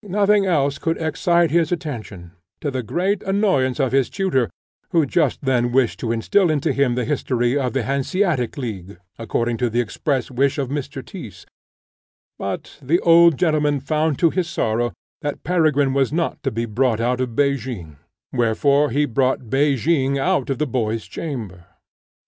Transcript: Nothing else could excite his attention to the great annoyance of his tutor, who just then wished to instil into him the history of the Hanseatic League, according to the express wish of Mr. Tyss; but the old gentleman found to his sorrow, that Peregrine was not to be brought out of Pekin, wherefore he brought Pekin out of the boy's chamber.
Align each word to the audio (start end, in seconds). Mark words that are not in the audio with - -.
Nothing 0.03 0.47
else 0.47 0.79
could 0.79 0.97
excite 0.99 1.51
his 1.51 1.71
attention 1.71 2.31
to 2.59 2.71
the 2.71 2.81
great 2.81 3.21
annoyance 3.21 3.79
of 3.79 3.91
his 3.91 4.09
tutor, 4.09 4.49
who 4.89 5.05
just 5.05 5.39
then 5.43 5.71
wished 5.71 5.99
to 5.99 6.11
instil 6.11 6.49
into 6.49 6.73
him 6.73 6.95
the 6.95 7.05
history 7.05 7.55
of 7.55 7.73
the 7.73 7.83
Hanseatic 7.83 8.57
League, 8.57 8.97
according 9.19 9.57
to 9.57 9.69
the 9.69 9.79
express 9.79 10.31
wish 10.31 10.57
of 10.57 10.69
Mr. 10.69 11.05
Tyss; 11.05 11.45
but 12.39 12.79
the 12.81 12.99
old 13.01 13.37
gentleman 13.37 13.79
found 13.79 14.17
to 14.17 14.31
his 14.31 14.49
sorrow, 14.49 14.91
that 15.21 15.43
Peregrine 15.43 15.93
was 15.93 16.11
not 16.11 16.41
to 16.41 16.49
be 16.49 16.65
brought 16.65 16.99
out 16.99 17.21
of 17.21 17.35
Pekin, 17.35 17.97
wherefore 18.33 18.89
he 18.89 19.05
brought 19.05 19.51
Pekin 19.51 20.17
out 20.17 20.49
of 20.49 20.57
the 20.57 20.65
boy's 20.65 21.05
chamber. 21.05 21.65